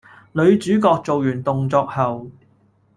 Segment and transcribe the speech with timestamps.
[0.31, 2.31] 女主角做完動作後